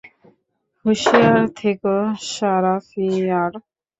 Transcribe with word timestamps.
হুঁশিয়ার 0.85 1.41
থেকো, 1.59 1.95
Sarah 2.29 2.79
fear. 2.89 3.51